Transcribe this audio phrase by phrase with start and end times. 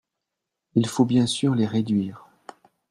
[0.73, 2.27] Il faut bien sûr les réduire.